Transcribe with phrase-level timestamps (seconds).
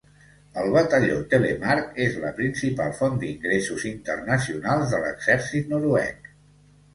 [0.59, 6.33] El batalló Telemark és la principal font d'ingressos internacionals de l'exèrcit noruec.